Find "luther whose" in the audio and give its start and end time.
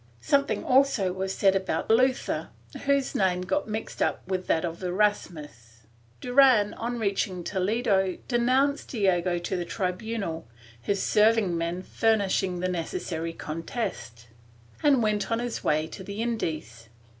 1.91-3.13